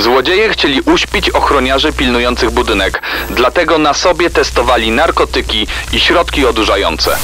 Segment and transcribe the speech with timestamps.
[0.00, 7.16] Złodzieje chcieli uśpić ochroniarzy pilnujących budynek, dlatego na sobie testowali narkotyki i środki odurzające.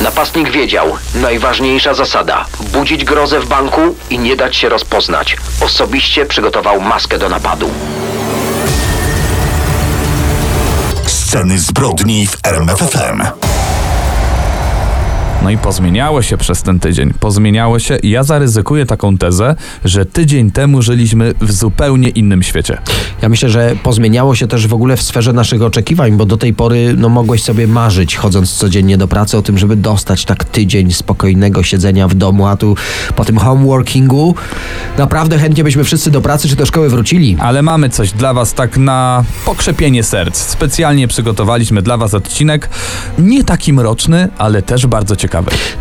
[0.00, 5.36] Napastnik wiedział, najważniejsza zasada, budzić grozę w banku i nie dać się rozpoznać.
[5.60, 7.70] Osobiście przygotował maskę do napadu.
[11.06, 13.22] Sceny zbrodni w RMFFM.
[15.44, 17.12] No i pozmieniało się przez ten tydzień.
[17.20, 22.78] Pozmieniało się i ja zaryzykuję taką tezę, że tydzień temu żyliśmy w zupełnie innym świecie.
[23.22, 26.54] Ja myślę, że pozmieniało się też w ogóle w sferze naszych oczekiwań, bo do tej
[26.54, 30.92] pory no, mogłeś sobie marzyć, chodząc codziennie do pracy, o tym, żeby dostać tak tydzień
[30.92, 32.76] spokojnego siedzenia w domu, a tu
[33.16, 34.34] po tym homeworkingu
[34.98, 37.36] naprawdę chętnie byśmy wszyscy do pracy czy do szkoły wrócili.
[37.40, 40.36] Ale mamy coś dla Was tak na pokrzepienie serc.
[40.36, 42.68] Specjalnie przygotowaliśmy dla Was odcinek,
[43.18, 45.33] nie taki mroczny, ale też bardzo ciekawy.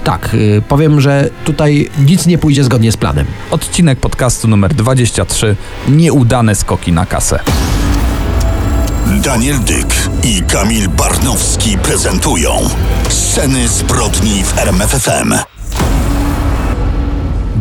[0.03, 3.25] Tak, y, powiem, że tutaj nic nie pójdzie zgodnie z planem.
[3.51, 5.55] Odcinek podcastu numer 23.
[5.87, 7.39] Nieudane skoki na kasę.
[9.23, 12.69] Daniel Dyk i Kamil Barnowski prezentują
[13.09, 15.52] Sceny zbrodni w RMFFM.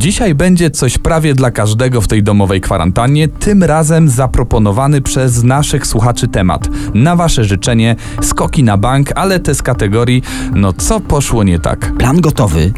[0.02, 5.86] Dzisiaj będzie coś prawie dla każdego w tej domowej kwarantannie, tym razem zaproponowany przez naszych
[5.86, 6.68] słuchaczy temat.
[6.94, 10.22] Na wasze życzenie skoki na bank, ale te z kategorii
[10.54, 11.92] no co poszło nie tak.
[11.98, 12.72] Plan gotowy,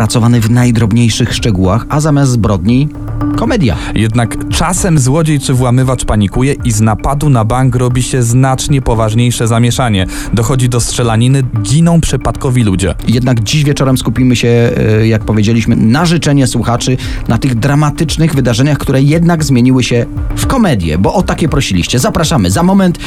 [0.00, 2.88] opracowany w najdrobniejszych szczegółach, a zamiast zbrodni
[3.36, 3.76] komedia.
[3.94, 9.48] Jednak czasem złodziej czy włamywacz panikuje i z napadu na bank robi się znacznie poważniejsze
[9.48, 10.06] zamieszanie.
[10.32, 12.94] Dochodzi do strzelaniny, giną przypadkowi ludzie.
[13.08, 16.96] Jednak dziś wieczorem skupimy się, e, jak powiedzieliśmy, na życzenie słuchaczy,
[17.28, 20.06] na tych dramatycznych wydarzeniach, które jednak zmieniły się
[20.36, 21.98] w komedię, bo o takie prosiliście.
[21.98, 22.50] Zapraszamy.
[22.50, 22.98] Za moment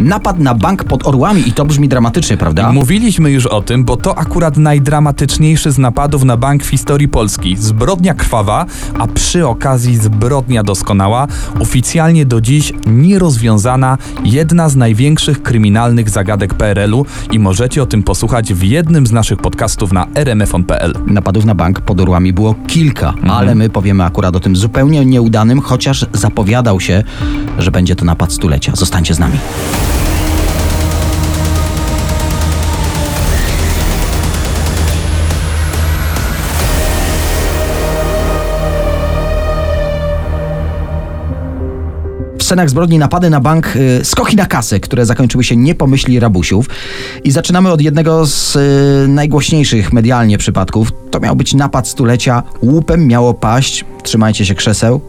[0.00, 2.72] napad na bank pod Orłami i to brzmi dramatycznie, prawda?
[2.72, 7.56] Mówiliśmy już o tym, bo to akurat najdramatyczniejszy z napadów na bank w historii Polski.
[7.56, 8.66] Zbrodnia krwawa,
[8.98, 11.26] a przy okazji zbrodnia doskonała,
[11.60, 18.54] oficjalnie do dziś nierozwiązana, jedna z największych kryminalnych zagadek PRL-u i możecie o tym posłuchać
[18.54, 20.94] w jednym z naszych podcastów na rmfon.pl.
[21.06, 25.60] Napadów na bank pod Orłami było kilka, ale my powiemy akurat o tym zupełnie nieudanym,
[25.60, 27.04] chociaż zapowiadał się,
[27.58, 28.72] że będzie to napad stulecia.
[28.76, 29.38] Zostańcie z nami.
[42.52, 45.74] Scenach zbrodni napady na bank, y, skoki na kasę, które zakończyły się nie
[46.20, 46.66] rabusiów.
[47.24, 50.88] I zaczynamy od jednego z y, najgłośniejszych medialnie przypadków.
[51.10, 52.42] To miał być napad stulecia.
[52.62, 55.00] Łupem miało paść, trzymajcie się krzeseł,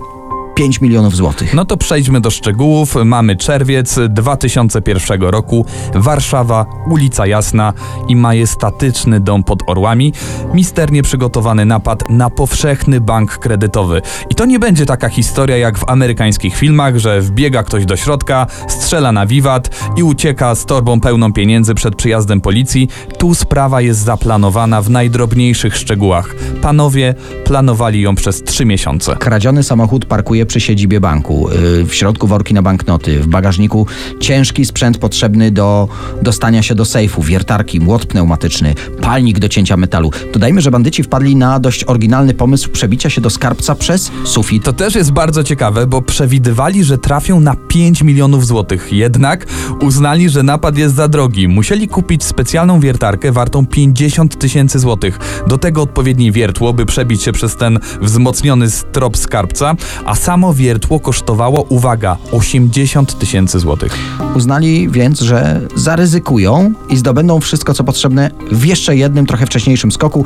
[0.56, 1.54] 5 milionów złotych.
[1.54, 2.96] No to przejdźmy do szczegółów.
[3.06, 7.74] Mamy czerwiec 2001 roku, Warszawa, ulica Jasna
[8.08, 10.14] i majestatyczny dom pod Orłami.
[10.54, 14.02] Misternie przygotowany napad na powszechny bank kredytowy.
[14.30, 18.48] I to nie będzie taka historia jak w amerykańskich filmach, że wbiega ktoś do środka,
[18.68, 22.90] strzela na wiwat i ucieka z torbą pełną pieniędzy przed przyjazdem policji.
[23.18, 26.36] Tu sprawa jest zaplanowana w najdrobniejszych szczegółach.
[26.62, 29.16] Panowie planowali ją przez trzy miesiące.
[29.16, 31.50] Kradziony samochód parkuje przy siedzibie banku.
[31.50, 33.88] Y, W środku worki na banknoty, w bagażniku
[34.20, 35.88] ciężki sprzęt potrzebny do
[36.22, 40.12] dostania się do sejfu, wiertarki, młot pneumatyczny, palnik do cięcia metalu.
[40.34, 44.64] Dodajmy, że bandyci wpadli na dość oryginalny pomysł przebicia się do skarbca przez sufit.
[44.64, 48.94] To też jest bardzo ciekawe, bo przewidywali, że trafią na 5 milionów złotych.
[48.94, 49.46] Jednak
[49.82, 51.48] uznali, że napad jest za drogi.
[51.48, 55.20] Musieli kupić specjalną wiertarkę wartą 50 tysięcy złotych.
[55.48, 59.76] Do tego odpowiednie wiertło, by przebić się przez ten wzmocniony strop skarbca,
[60.06, 63.98] a samo wiertło kosztowało, uwaga, 80 tysięcy złotych.
[64.36, 70.26] Uznali więc, że zaryzykują i zdobędą wszystko, co potrzebne w jeszcze jednym, trochę wcześniejszym skoku.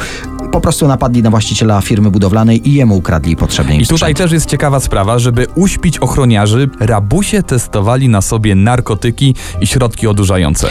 [0.51, 4.17] Po prostu napadli na właściciela firmy budowlanej i jemu ukradli potrzebny im I tutaj sprzęt.
[4.17, 10.67] też jest ciekawa sprawa, żeby uśpić ochroniarzy, rabusie testowali na sobie narkotyki i środki odurzające.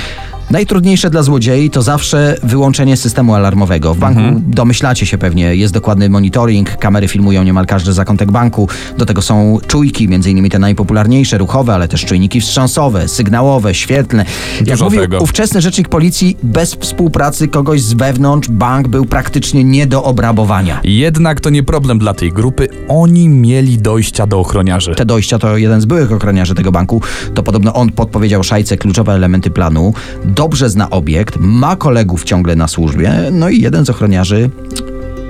[0.50, 3.94] Najtrudniejsze dla złodziei to zawsze wyłączenie systemu alarmowego.
[3.94, 4.42] W banku, Mhm.
[4.46, 8.68] domyślacie się pewnie, jest dokładny monitoring, kamery filmują niemal każdy zakątek banku.
[8.98, 14.24] Do tego są czujki, między innymi te najpopularniejsze, ruchowe, ale też czujniki wstrząsowe, sygnałowe, świetlne.
[14.60, 15.18] Jak Dużo mówił tego.
[15.18, 20.80] ówczesny rzecznik policji, bez współpracy kogoś z wewnątrz bank był praktycznie nie do obrabowania.
[20.84, 24.94] Jednak to nie problem dla tej grupy, oni mieli dojścia do ochroniarzy.
[24.94, 27.02] Te dojścia to jeden z byłych ochroniarzy tego banku.
[27.34, 29.94] To podobno on podpowiedział szajce kluczowe elementy planu.
[30.36, 34.50] Dobrze zna obiekt, ma kolegów ciągle na służbie, no i jeden z ochroniarzy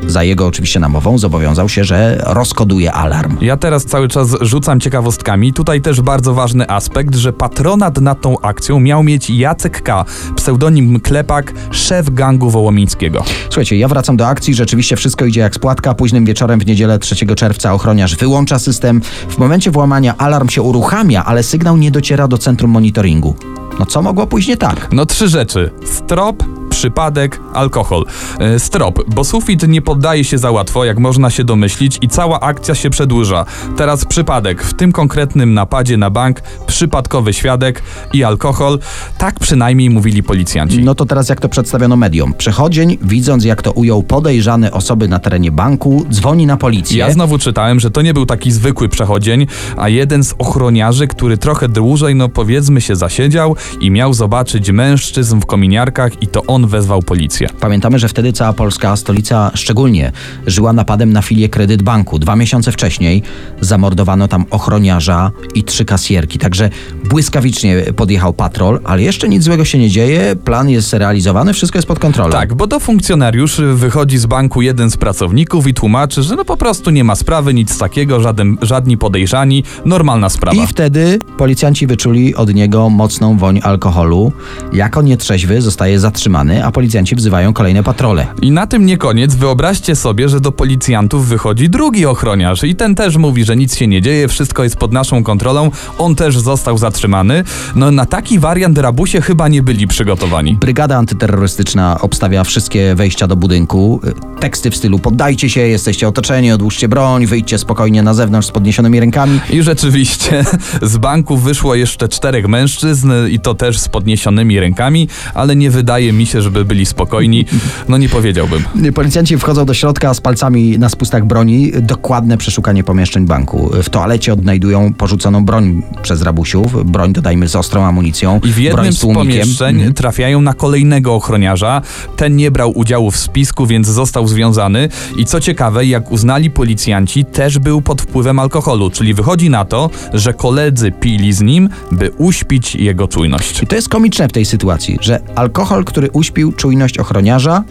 [0.07, 3.37] za jego oczywiście namową zobowiązał się, że rozkoduje alarm.
[3.41, 5.53] Ja teraz cały czas rzucam ciekawostkami.
[5.53, 10.05] Tutaj też bardzo ważny aspekt, że patronat nad tą akcją miał mieć Jacek K.,
[10.37, 13.25] pseudonim Klepak, szef gangu wołomińskiego.
[13.45, 15.95] Słuchajcie, ja wracam do akcji, rzeczywiście wszystko idzie jak z płatka.
[15.95, 19.01] Późnym wieczorem w niedzielę 3 czerwca ochroniarz wyłącza system.
[19.29, 23.37] W momencie włamania alarm się uruchamia, ale sygnał nie dociera do centrum monitoringu.
[23.79, 24.89] No co mogło pójść nie tak?
[24.93, 25.71] No trzy rzeczy.
[25.85, 28.05] Strop, przypadek, alkohol.
[28.39, 32.41] E, Strop, bo sufit nie poddaje się za łatwo, jak można się domyślić, i cała
[32.41, 33.45] akcja się przedłuża.
[33.77, 34.63] Teraz przypadek.
[34.63, 37.83] W tym konkretnym napadzie na bank przypadkowy świadek
[38.13, 38.79] i alkohol.
[39.19, 40.83] Tak przynajmniej mówili policjanci.
[40.83, 42.35] No to teraz jak to przedstawiono mediom.
[42.35, 46.99] Przechodzień, widząc jak to ujął podejrzane osoby na terenie banku, dzwoni na policję.
[46.99, 49.47] Ja znowu czytałem, że to nie był taki zwykły przechodzień,
[49.77, 55.41] a jeden z ochroniarzy, który trochę dłużej, no powiedzmy się, zasiedział i miał zobaczyć mężczyzn
[55.41, 57.49] w kominiarkach i to on wezwał policję.
[57.61, 60.13] Pamiętamy, że wtedy cała Polska, stolica szczególnie,
[60.47, 62.19] żyła napadem na filię Kredyt Banku.
[62.19, 63.23] Dwa miesiące wcześniej
[63.61, 66.39] zamordowano tam ochroniarza i trzy kasjerki.
[66.39, 66.71] Także
[67.05, 71.89] błyskawicznie podjechał patrol, ale jeszcze nic złego się nie dzieje, plan jest realizowany, wszystko jest
[71.89, 72.33] pod kontrolą.
[72.33, 76.57] Tak, bo do funkcjonariuszy wychodzi z banku jeden z pracowników i tłumaczy, że no po
[76.57, 80.63] prostu nie ma sprawy, nic takiego, żaden, żadni podejrzani, normalna sprawa.
[80.63, 84.33] I wtedy policjanci wyczuli od niego mocną woń alkoholu.
[84.73, 88.27] Jako nietrzeźwy zostaje zatrzymany, a policjanci wzywają kolejne patrole.
[88.43, 89.35] I na tym nie koniec.
[89.35, 93.87] Wyobraźcie sobie, że do policjantów wychodzi drugi ochroniarz i ten też mówi, że nic się
[93.87, 95.71] nie dzieje, wszystko jest pod naszą kontrolą.
[95.99, 97.45] On też został zatrzymany.
[97.75, 100.57] No na taki wariant rabusie chyba nie byli przygotowani.
[100.61, 104.01] Brygada antyterrorystyczna obstawia wszystkie wejścia do budynku.
[104.41, 109.01] Teksty w stylu poddajcie się, jesteście otoczeni, odłóżcie broń, wyjdźcie spokojnie na zewnątrz z podniesionymi
[109.01, 109.41] rękami.
[109.51, 110.45] I rzeczywiście
[110.83, 116.13] z banku wyszło jeszcze czterech mężczyzn i to też z podniesionymi rękami, ale nie wydaje
[116.13, 117.45] mi się, żeby byli spokojni.
[117.89, 118.65] No nie powiedziałbym.
[118.95, 121.73] Policjanci wchodzą do środka z palcami na spustach broni.
[121.83, 123.71] Dokładne przeszukanie pomieszczeń banku.
[123.83, 126.91] W toalecie odnajdują porzuconą broń przez rabusiów.
[126.91, 128.41] Broń, dodajmy, z ostrą amunicją.
[128.45, 129.95] I w jednym z pomieszczeń Mhm.
[129.95, 131.83] trafiają na kolejnego ochroniarza.
[132.17, 134.89] Ten nie brał udziału w spisku, więc został związany.
[135.19, 138.91] I co ciekawe, jak uznali policjanci, też był pod wpływem alkoholu.
[138.91, 143.63] Czyli wychodzi na to, że koledzy pili z nim, by uśpić jego czujność.
[143.63, 146.26] I to jest komiczne w tej sytuacji, że alkohol, który uśpił
[146.57, 147.65] czujność ochroniarza,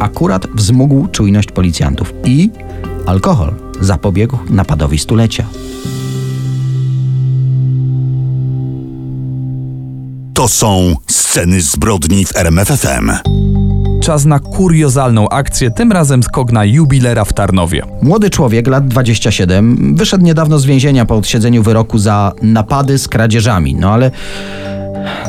[0.00, 2.14] akurat wzmógł czujność policjantów.
[2.24, 2.50] I
[3.06, 5.44] alkohol zapobiegł napadowi stulecia.
[10.34, 13.12] To są sceny zbrodni w RMFFM.
[14.02, 17.82] Czas na kuriozalną akcję, tym razem skok na jubilera w Tarnowie.
[18.02, 23.74] Młody człowiek, lat 27, wyszedł niedawno z więzienia po odsiedzeniu wyroku za napady z kradzieżami.
[23.74, 24.10] No ale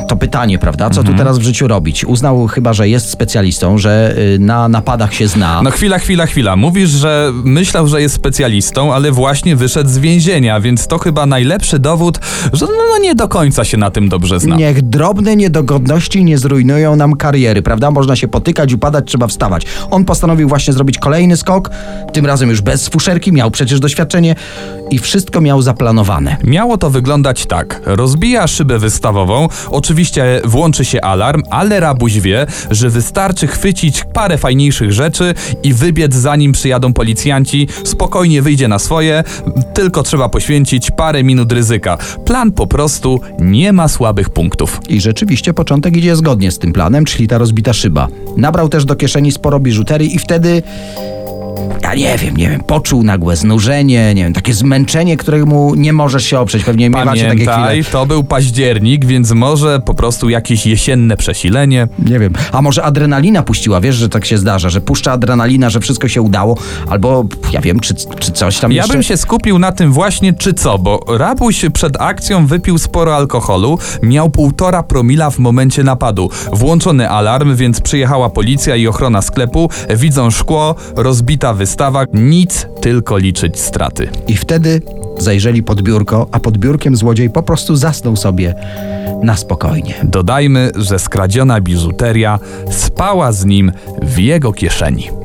[0.08, 0.90] to pytanie, prawda?
[0.90, 2.04] Co tu teraz w życiu robić?
[2.04, 5.62] Uznał chyba, że jest specjalistą, że y, na napadach się zna.
[5.62, 6.56] No chwila, chwila, chwila.
[6.56, 11.78] Mówisz, że myślał, że jest specjalistą, ale właśnie wyszedł z więzienia, więc to chyba najlepszy
[11.78, 12.18] dowód,
[12.52, 14.56] że no, no nie do końca się na tym dobrze zna.
[14.56, 17.90] Niech drobne niedogodności nie zrujnują nam kariery, prawda?
[17.90, 19.66] Można się potykać, upadać, trzeba wstawać.
[19.90, 21.70] On postanowił właśnie zrobić kolejny skok,
[22.12, 24.34] tym razem już bez fuszerki, miał przecież doświadczenie
[24.90, 26.36] i wszystko miał zaplanowane.
[26.44, 27.80] Miało to wyglądać tak.
[27.84, 34.92] Rozbija szybę wystawową, oczywiście włączy się alarm, ale rabuś wie, że wystarczy chwycić parę fajniejszych
[34.92, 39.24] rzeczy i wybiec zanim przyjadą policjanci, spokojnie wyjdzie na swoje,
[39.74, 41.98] tylko trzeba poświęcić parę minut ryzyka.
[42.24, 44.80] Plan po prostu nie ma słabych punktów.
[44.88, 48.08] I rzeczywiście początek idzie zgodnie z tym planem, czyli ta rozbita szyba.
[48.36, 50.62] Nabrał też do kieszeni sporo biżuterii i wtedy.
[51.82, 56.24] Ja nie wiem, nie wiem, poczuł nagłe znużenie, nie wiem, takie zmęczenie, któremu nie możesz
[56.24, 56.64] się oprzeć.
[56.64, 57.92] Pewnie miewacie takie Pamiętaj, chwile.
[57.92, 61.88] to był październik, więc może po prostu jakieś jesienne przesilenie.
[61.98, 62.32] Nie wiem.
[62.52, 66.22] A może adrenalina puściła, wiesz, że tak się zdarza, że puszcza adrenalina, że wszystko się
[66.22, 66.56] udało,
[66.90, 68.92] albo ja wiem, czy, czy coś tam Ja jeszcze.
[68.92, 73.78] bym się skupił na tym właśnie, czy co, bo Rabuś przed akcją wypił sporo alkoholu,
[74.02, 76.30] miał półtora promila w momencie napadu.
[76.52, 80.74] Włączony alarm, więc przyjechała policja i ochrona sklepu, widzą szkło,
[81.44, 84.08] rozbita wystawa, nic, tylko liczyć straty.
[84.28, 84.80] I wtedy
[85.18, 88.54] zajrzeli pod biurko, a pod biurkiem złodziej po prostu zasnął sobie
[89.22, 89.94] na spokojnie.
[90.02, 92.38] Dodajmy, że skradziona biżuteria
[92.70, 93.72] spała z nim
[94.02, 95.23] w jego kieszeni.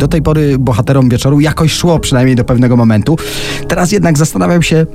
[0.00, 3.16] Do tej pory bohaterom wieczoru jakoś szło, przynajmniej do pewnego momentu.
[3.68, 4.86] Teraz jednak zastanawiam się,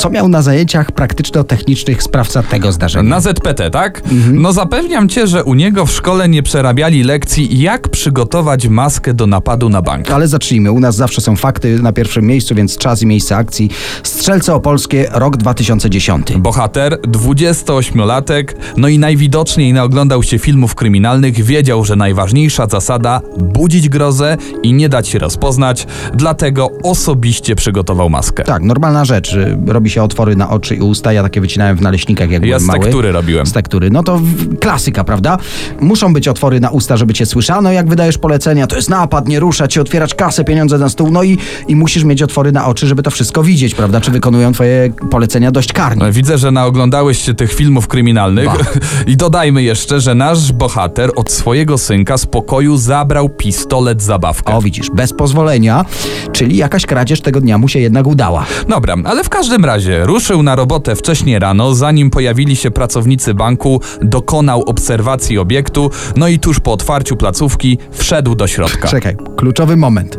[0.00, 3.08] Co miał na zajęciach praktyczno-technicznych sprawca tego zdarzenia?
[3.08, 4.02] Na ZPT, tak?
[4.12, 4.42] Mhm.
[4.42, 9.26] No zapewniam cię, że u niego w szkole nie przerabiali lekcji, jak przygotować maskę do
[9.26, 10.10] napadu na bank.
[10.10, 10.72] Ale zacznijmy.
[10.72, 13.70] U nas zawsze są fakty na pierwszym miejscu, więc czas i miejsce akcji.
[14.02, 16.32] Strzelce Opolskie, rok 2010.
[16.36, 18.44] Bohater, 28-latek,
[18.76, 24.88] no i najwidoczniej naoglądał się filmów kryminalnych, wiedział, że najważniejsza zasada budzić grozę i nie
[24.88, 28.44] dać się rozpoznać, dlatego osobiście przygotował maskę.
[28.44, 29.30] Tak, normalna rzecz.
[29.30, 29.56] że
[29.90, 31.12] Robi się otwory na oczy i usta.
[31.12, 32.80] Ja takie wycinałem w naleśnikach, jak Ja byłem z mały.
[32.80, 33.46] tektury robiłem.
[33.46, 33.90] Z tektury.
[33.90, 34.20] No to
[34.60, 35.38] klasyka, prawda?
[35.80, 38.66] Muszą być otwory na usta, żeby cię słyszano, jak wydajesz polecenia.
[38.66, 41.10] To jest napad, nie ruszać się, otwierać kasę, pieniądze na stół.
[41.10, 44.00] No i, i musisz mieć otwory na oczy, żeby to wszystko widzieć, prawda?
[44.00, 46.12] Czy wykonują twoje polecenia dość karnie.
[46.12, 48.56] Widzę, że naoglądałeś się tych filmów kryminalnych Ba.
[49.12, 54.54] i dodajmy jeszcze, że nasz bohater od swojego synka z pokoju zabrał pistolet zabawkę.
[54.54, 55.84] O, widzisz, bez pozwolenia,
[56.32, 58.46] czyli jakaś kradzież tego dnia mu się jednak udała.
[58.68, 63.80] Dobra, ale w każdym razie ruszył na robotę wcześnie rano, zanim pojawili się pracownicy banku,
[64.02, 68.88] dokonał obserwacji obiektu, no i tuż po otwarciu placówki wszedł do środka.
[68.88, 70.18] Czekaj, kluczowy moment.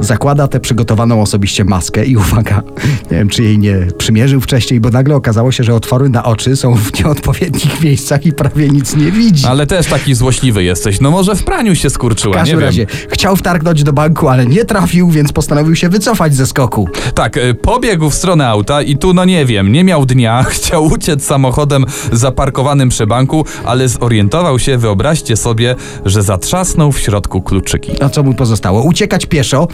[0.00, 2.62] Zakłada tę przygotowaną osobiście maskę i uwaga,
[3.10, 6.56] nie wiem czy jej nie przymierzył wcześniej, bo nagle okazało się, że otwory na oczy
[6.56, 9.46] są w nieodpowiednich miejscach i prawie nic nie widzi.
[9.46, 11.00] Ale też taki złośliwy jesteś.
[11.00, 12.66] No może w praniu się W skurczyła, nie każdym wiem.
[12.66, 16.88] razie chciał wtargnąć do banku, ale nie trafił, więc postanowił się wycofać ze skoku.
[17.14, 20.84] Tak, y, pobiegł w stronę auta i tu no nie wiem, nie miał dnia, chciał
[20.84, 28.02] uciec samochodem zaparkowanym przy banku, ale zorientował się, wyobraźcie sobie, że zatrzasnął w środku kluczyki.
[28.02, 28.82] A co mu pozostało?
[28.82, 29.68] Uciekać pieszo,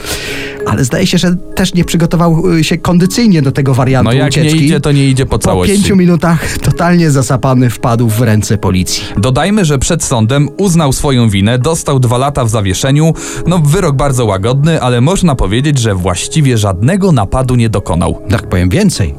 [0.67, 4.29] ale zdaje się, że też nie przygotował y, się kondycyjnie do tego wariantu No jak
[4.29, 4.59] ucieczki.
[4.59, 5.75] nie idzie, to nie idzie po po całości.
[5.75, 9.03] pięciu minutach totalnie zasapany wpadł w ręce policji.
[9.19, 13.15] Dodajmy, że przed sądem uznał swoją winę, dostał dwa lata w zawieszeniu.
[13.47, 18.23] No, wyrok bardzo łagodny, ale można powiedzieć, że właściwie żadnego napadu nie dokonał.
[18.31, 19.15] Tak powiem więcej.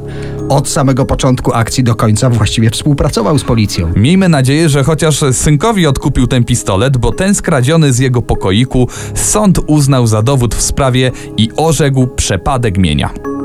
[0.50, 3.92] Od samego początku akcji do końca właściwie współpracował z policją.
[3.96, 9.60] Miejmy nadzieję, że chociaż synkowi odkupił ten pistolet, bo ten skradziony z jego pokoiku sąd
[9.68, 13.37] uznał za dowód w sprawie i orzekł przepadek mienia.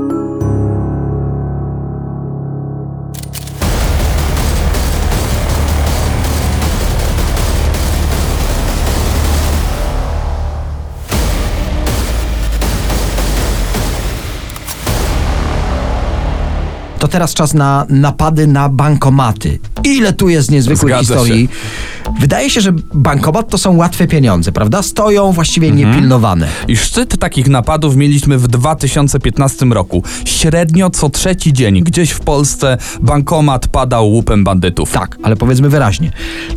[17.13, 19.59] Teraz czas na napady na bankomaty.
[19.85, 21.49] Ile tu jest niezwykłych Zgadza historii.
[22.21, 24.83] Wydaje się, że bankomat to są łatwe pieniądze, prawda?
[24.83, 25.91] Stoją właściwie Mhm.
[25.91, 26.49] niepilnowane.
[26.69, 30.03] I szczyt takich napadów mieliśmy w 2015 roku.
[30.25, 34.93] Średnio co trzeci dzień gdzieś w Polsce bankomat padał łupem bandytów.
[34.93, 36.11] Tak, ale powiedzmy wyraźnie.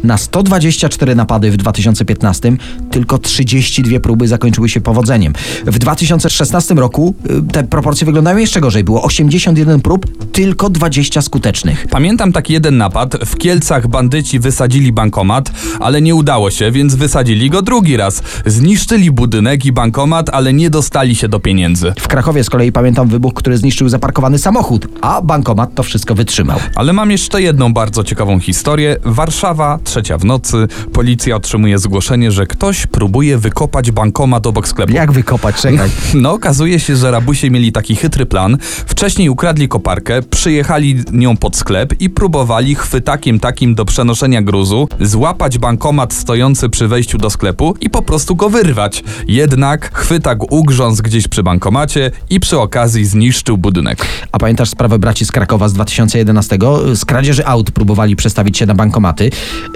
[0.04, 2.58] Na 124 napady w 2015
[2.92, 5.34] tylko 32 próby zakończyły się powodzeniem.
[5.66, 8.84] W 2016 roku y, te proporcje wyglądają jeszcze gorzej.
[8.84, 11.88] Było 81 prób, tylko 20 skutecznych.
[11.90, 13.15] Pamiętam taki jeden napad.
[13.26, 18.24] W Kielcach bandyci wysadzili bankomat, ale nie udało się, więc wysadzili go drugi raz.
[18.46, 21.94] Zniszczyli budynek i bankomat, ale nie dostali się do pieniędzy.
[22.00, 26.60] W Krakowie z kolei pamiętam wybuch, który zniszczył zaparkowany samochód, a bankomat to wszystko wytrzymał.
[26.76, 28.98] Ale mam jeszcze jedną bardzo ciekawą historię.
[29.06, 30.68] Warszawa, trzecia w nocy.
[30.94, 34.94] Policja otrzymuje zgłoszenie, że ktoś próbuje wykopać bankomat obok sklepu.
[34.94, 35.56] Jak wykopać?
[35.56, 35.90] Czekaj.
[36.14, 38.58] No, okazuje się, że rabusie mieli taki chytry plan.
[38.86, 45.58] Wcześniej ukradli koparkę, przyjechali nią pod sklep i próbowali chwytakiem takim do przenoszenia gruzu złapać
[45.58, 49.04] bankomat stojący przy wejściu do sklepu i po prostu go wyrwać.
[49.28, 54.06] Jednak chwytak ugrzązł gdzieś przy bankomacie i przy okazji zniszczył budynek.
[54.32, 56.58] A pamiętasz sprawę braci z Krakowa z 2011?
[56.94, 59.30] Z kradzieży aut próbowali przestawić się na bankomaty.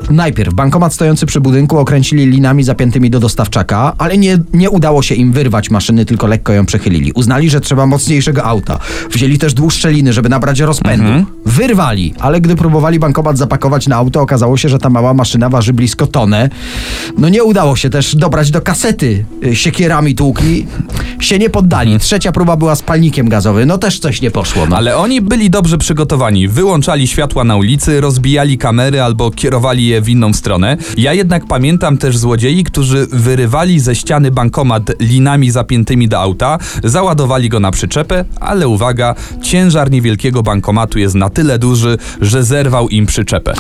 [0.10, 5.16] Najpierw bankomat stojący przy budynku okręcili linami zapiętymi do dostawczaka, ale nie, nie udało się
[5.16, 7.12] im wyrwać maszyny, tylko lekko ją przechylili.
[7.12, 8.80] Uznali, że trzeba mocniejszego auta.
[9.12, 11.26] Wzięli też dłuższe liny, żeby nabrać rozpędu.
[11.46, 15.74] Wyrwali, ale gdy próbowali bankomat zapakować na auto, okazało się, że ta mała maszyna waży
[15.74, 16.50] blisko tonę.
[17.18, 19.26] No nie udało się też dobrać do kasety.
[19.46, 20.68] Y, Siekierami tłukli.
[21.20, 22.00] Się nie poddali.
[22.00, 23.68] Trzecia próba była z palnikiem gazowym.
[23.68, 24.66] No też coś nie poszło.
[24.66, 24.78] No.
[24.78, 26.48] Ale oni byli dobrze przygotowani.
[26.48, 30.78] Wyłączali światła na ulicy, rozbijali kamery albo kierowali je w inną stronę.
[30.98, 37.50] Ja jednak pamiętam też złodziei, którzy wyrywali ze ściany bankomat linami zapiętymi do auta, załadowali
[37.50, 43.06] go na przyczepę, ale uwaga, ciężar niewielkiego bankomatu jest na tyle duży, że zerwał im
[43.10, 43.54] przyczepę.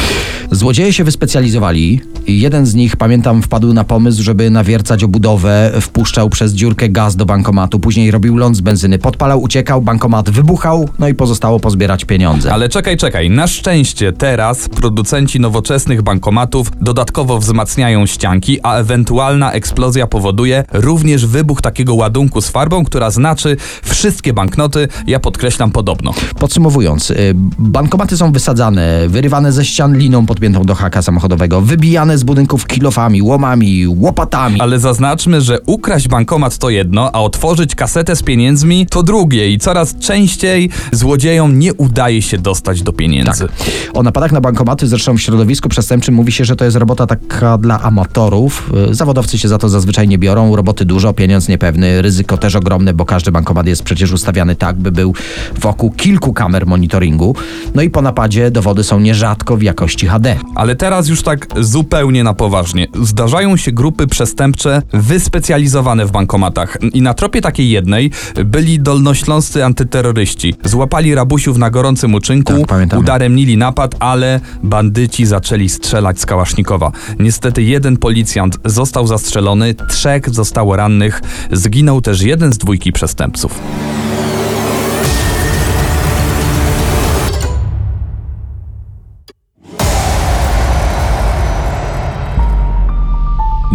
[0.52, 6.54] Złodzieje się wyspecjalizowali Jeden z nich, pamiętam, wpadł na pomysł, żeby nawiercać obudowę, wpuszczał przez
[6.54, 11.14] dziurkę gaz do bankomatu, później robił ląd z benzyny, podpalał, uciekał, bankomat wybuchał, no i
[11.14, 12.54] pozostało pozbierać pieniądze.
[12.54, 13.30] Ale czekaj, czekaj.
[13.30, 21.62] Na szczęście teraz producenci nowoczesnych bankomatów dodatkowo wzmacniają ścianki, a ewentualna eksplozja powoduje również wybuch
[21.62, 26.14] takiego ładunku z farbą, która znaczy wszystkie banknoty, ja podkreślam podobno.
[26.40, 32.24] Podsumowując, y, bankomaty są wysadzane, wyrywane ze ścian liną podpiętą do haka samochodowego, wybijane z
[32.24, 34.62] budynków kilofami, łomami, łopatami.
[34.62, 39.58] Ale zaznaczmy, że ukraść bankomat to jedno, a otworzyć kasetę z pieniędzmi to drugie i
[39.58, 43.48] coraz częściej złodziejom nie udaje się dostać do pieniędzy.
[43.94, 47.58] O napadach na bankomaty zresztą w środowisku przestępczym mówi się, że to jest robota taka
[47.58, 48.72] dla amatorów.
[48.92, 52.94] Y, Zawodowcy się za to zazwyczaj nie biorą, roboty dużo, pieniądz niepewny, ryzyko też ogromne,
[52.94, 55.14] bo każdy bankomat jest przecież ustawiany tak, by był
[55.60, 57.36] wokół kilku kamer monitoringu.
[57.76, 60.36] No i po napadzie dowody są nierzadko w jakości HD.
[60.56, 62.88] Ale teraz już tak zupełnie na poważnie.
[63.04, 66.78] Zdarzają się grupy przestępcze wyspecjalizowane w bankomatach.
[66.94, 68.12] I na tropie takiej jednej
[68.46, 70.56] byli dolnośląscy antyterroryści.
[70.64, 73.02] Złapali rabusiów na gorącym uczynku, Tak, pamiętamy.
[73.02, 76.92] udaremnili napad, ale bandyci zaczęli strzelać z kałasznikowa.
[77.20, 81.22] Niestety jeden policjant został zastrzelony, trzech zostało rannych.
[81.52, 83.60] Zginął też jeden z dwójki przestępców.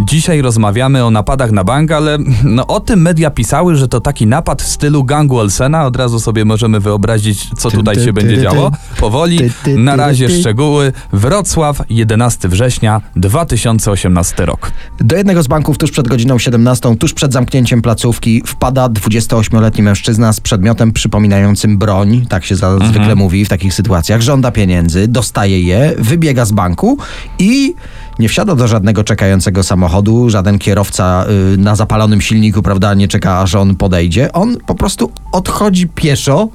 [0.05, 4.27] Dzisiaj rozmawiamy o napadach na bank, ale no, o tym media pisały, że to taki
[4.27, 5.87] napad w stylu gangu Olsena.
[5.87, 8.71] Od razu sobie możemy wyobrazić, co tutaj się będzie działo.
[9.01, 9.39] Powoli,
[9.77, 10.93] na razie szczegóły.
[11.13, 14.73] Wrocław, 11 września 2018 rok.
[15.01, 20.33] Do jednego z banków tuż przed godziną 17, tuż przed zamknięciem placówki, wpada 28-letni mężczyzna
[20.33, 24.21] z przedmiotem przypominającym broń, tak się za, zwykle mówi w takich sytuacjach.
[24.21, 26.99] Żąda pieniędzy, dostaje je, wybiega z banku
[27.39, 27.75] i
[28.19, 33.41] nie wsiada do żadnego czekającego samochodu, żaden kierowca y, na zapalonym silniku, prawda, nie czeka
[33.41, 34.33] aż on podejdzie.
[34.33, 36.49] On po prostu odchodzi pieszo.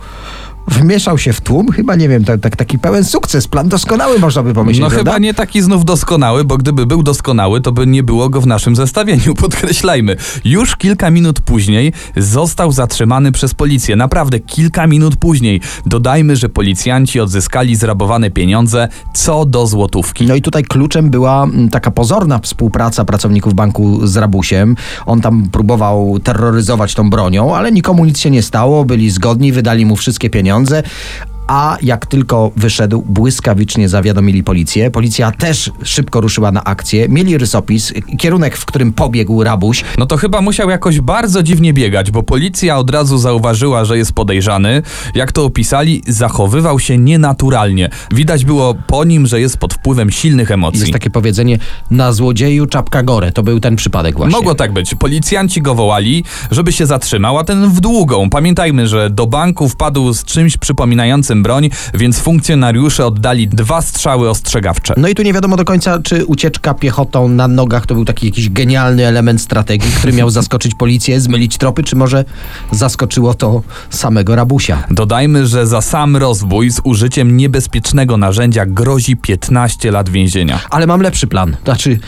[0.69, 4.43] Wmieszał się w tłum, chyba nie wiem, tak, tak, taki pełen sukces, plan doskonały można
[4.43, 4.81] by pomyśleć.
[4.81, 5.11] No prawda?
[5.11, 8.47] chyba nie taki znów doskonały, bo gdyby był doskonały, to by nie było go w
[8.47, 10.15] naszym zestawieniu, podkreślajmy.
[10.45, 13.95] Już kilka minut później został zatrzymany przez policję.
[13.95, 15.61] Naprawdę kilka minut później.
[15.85, 20.25] Dodajmy, że policjanci odzyskali zrabowane pieniądze co do złotówki.
[20.25, 24.75] No i tutaj kluczem była taka pozorna współpraca pracowników banku z Rabusiem.
[25.05, 29.85] On tam próbował terroryzować tą bronią, ale nikomu nic się nie stało, byli zgodni, wydali
[29.85, 30.58] mu wszystkie pieniądze.
[30.59, 31.38] Fernsehen.
[31.49, 34.91] A jak tylko wyszedł, błyskawicznie zawiadomili policję.
[34.91, 37.09] Policja też szybko ruszyła na akcję.
[37.09, 39.83] Mieli rysopis, kierunek, w którym pobiegł rabuś.
[39.97, 44.13] No to chyba musiał jakoś bardzo dziwnie biegać, bo policja od razu zauważyła, że jest
[44.13, 44.81] podejrzany.
[45.15, 47.89] Jak to opisali, zachowywał się nienaturalnie.
[48.11, 50.79] Widać było po nim, że jest pod wpływem silnych emocji.
[50.79, 51.57] Jest takie powiedzenie,
[51.91, 53.31] na złodzieju czapka gore.
[53.31, 54.37] To był ten przypadek właśnie.
[54.37, 54.95] Mogło tak być.
[54.95, 58.29] Policjanci go wołali, żeby się zatrzymał, a ten w długą.
[58.29, 64.93] Pamiętajmy, że do banku wpadł z czymś przypominającym broń, więc funkcjonariusze oddali dwa strzały ostrzegawcze.
[64.97, 68.25] No i tu nie wiadomo do końca, czy ucieczka piechotą na nogach to był taki
[68.25, 72.25] jakiś genialny element strategii, który miał zaskoczyć policję, zmylić tropy, czy może
[72.71, 74.83] zaskoczyło to samego rabusia.
[74.91, 80.59] Dodajmy, że za sam rozbój z użyciem niebezpiecznego narzędzia grozi 15 lat więzienia.
[80.69, 81.57] Ale mam lepszy plan.
[81.63, 81.99] Znaczy,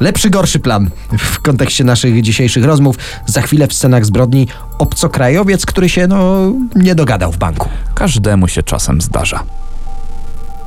[0.00, 2.96] lepszy, gorszy plan w kontekście naszych dzisiejszych rozmów.
[3.26, 4.48] Za chwilę w scenach zbrodni
[4.80, 7.68] obcokrajowiec, który się, no, nie dogadał w banku.
[7.94, 9.44] Każdemu się czasem zdarza.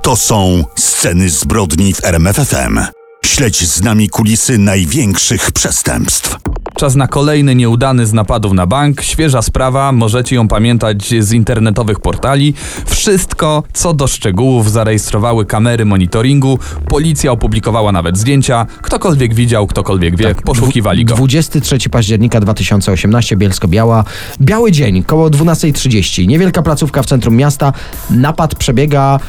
[0.02, 2.80] To są sceny zbrodni w RMFFM.
[3.26, 6.38] Śledź z nami kulisy największych przestępstw.
[6.75, 9.01] Czas na kolejny nieudany z napadów na bank.
[9.01, 12.53] Świeża sprawa, możecie ją pamiętać z internetowych portali.
[12.86, 16.59] Wszystko, co do szczegółów, zarejestrowały kamery monitoringu.
[16.88, 18.65] Policja opublikowała nawet zdjęcia.
[18.81, 21.15] Ktokolwiek widział, ktokolwiek wie, poszukiwali go.
[21.15, 24.03] 23 października 2018, Bielsko-Biała.
[24.41, 26.27] Biały dzień, koło 12.30.
[26.27, 27.73] Niewielka placówka w centrum miasta.
[28.09, 29.19] Napad przebiega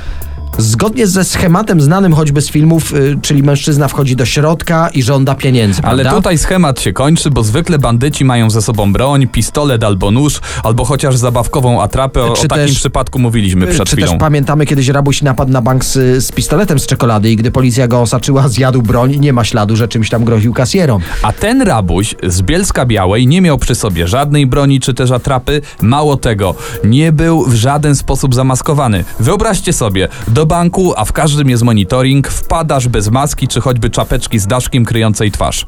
[0.58, 5.34] zgodnie ze schematem znanym choćby z filmów, y, czyli mężczyzna wchodzi do środka i żąda
[5.34, 6.18] pieniędzy, Ale prawda?
[6.20, 10.84] tutaj schemat się kończy, bo zwykle bandyci mają ze sobą broń, pistolet albo nóż, albo
[10.84, 12.22] chociaż zabawkową atrapę.
[12.22, 14.10] O, Czy o takim też- przypadku mówiliśmy przed Czy chwilą.
[14.10, 17.88] też pamiętamy kiedyś rabuś napadł na bank z, z pistoletem z czekolady i gdy policja
[17.88, 21.02] go osaczyła, zjadł broń i nie ma śladu, że czymś tam groził kasjerom.
[21.22, 25.60] A ten rabuś z Bielska Białej nie miał przy sobie żadnej broni czy też atrapy.
[25.82, 29.04] Mało tego, nie był w żaden sposób zamaskowany.
[29.20, 34.38] Wyobraźcie sobie, do banku, a w każdym jest monitoring, wpadasz bez maski czy choćby czapeczki
[34.38, 35.66] z daszkiem kryjącej twarz.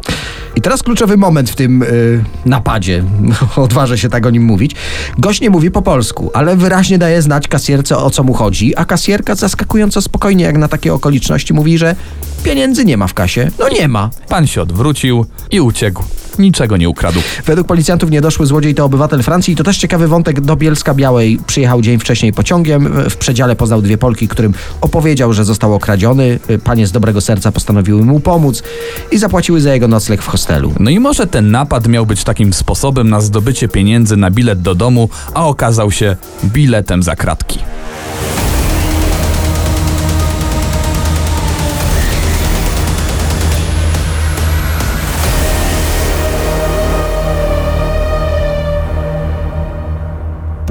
[0.57, 3.05] I teraz kluczowy moment w tym y, napadzie.
[3.57, 4.73] Odważę się tak o nim mówić.
[5.19, 8.85] Gość nie mówi po polsku, ale wyraźnie daje znać kasjerce o co mu chodzi, a
[8.85, 11.97] kasjerka zaskakująco spokojnie jak na takie okoliczności mówi, że
[12.47, 13.51] Pieniędzy nie ma w kasie.
[13.59, 14.11] No nie ma.
[14.29, 16.05] Pan się odwrócił i uciekł.
[16.39, 17.21] Niczego nie ukradł.
[17.47, 20.41] Według policjantów niedoszły złodziej to obywatel Francji i to też ciekawy wątek.
[20.41, 23.11] Do Bielska Białej przyjechał dzień wcześniej pociągiem.
[23.11, 26.39] W przedziale poznał dwie Polki, którym opowiedział, że został okradziony.
[26.65, 28.63] Panie z dobrego serca postanowiły mu pomóc
[29.13, 30.73] i zapłaciły za jego nocleg w hostelu.
[30.81, 34.75] No i może ten napad miał być takim sposobem na zdobycie pieniędzy na bilet do
[34.75, 37.59] domu, a okazał się biletem za kratki.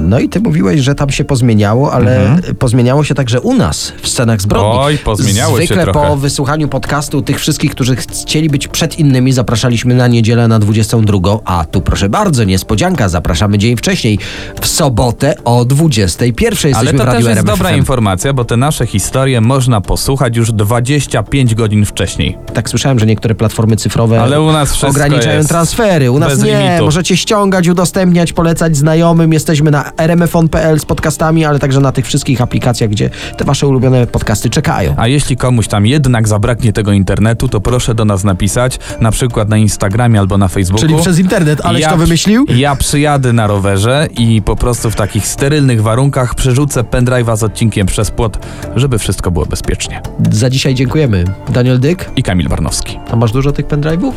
[0.06, 4.08] No i ty mówiłeś, że tam się pozmieniało, ale pozmieniało się także u nas w
[4.08, 4.66] scenach zbrodni.
[4.68, 4.86] Mhm.
[4.86, 6.08] Oj, pozmieniało się Zwykle trochę.
[6.08, 11.18] po wysłuchaniu podcastu tych wszystkich, którzy chcieli być przed innymi, zapraszaliśmy na niedzielę na 22,
[11.44, 14.18] a tu proszę bardzo, niespodzianka, zapraszamy dzień wcześniej,
[14.60, 16.52] w sobotę o 21.
[16.52, 17.76] Jesteśmy Ale w to Radiu też jest RMF dobra FM.
[17.78, 22.38] informacja, bo te nasze historie można posłuchać już 25 godzin wcześniej.
[22.54, 26.10] Tak słyszałem, że niektóre platformy cyfrowe Ale u nas ograniczają transfery.
[26.10, 26.62] U nas nie.
[26.62, 26.84] limitu.
[26.84, 29.32] Możecie ściągać, udostępniać, polecać znajomym.
[29.32, 34.06] Jesteśmy na rmfon.pl z podcastami, ale także na tych wszystkich aplikacjach, gdzie te wasze ulubione
[34.06, 34.94] podcasty czekają.
[34.96, 39.48] A jeśli komuś tam jednak zabraknie tego internetu, to proszę do nas napisać, na przykład
[39.48, 40.88] na Instagramie albo na Facebooku.
[40.88, 41.60] Czyli przez internet.
[41.64, 42.46] Aleś ja, to wymyślił?
[42.48, 47.86] Ja przyjadę na rowerze i po prostu w takich sterylnych warunkach przerzucę pendrive'a z odcinkiem
[47.86, 48.38] przez płot,
[48.76, 50.02] żeby wszystko było bezpiecznie.
[50.30, 51.24] Za dzisiaj dziękujemy.
[51.48, 52.98] Daniel Dyk, I Kamil Warnowski.
[53.10, 54.12] a masz dużo tych pendrive'ów?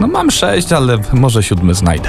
[0.00, 2.08] No mam sześć, ale może siódmy znajdę.